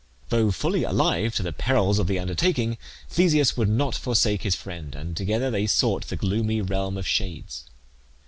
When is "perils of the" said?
1.53-2.17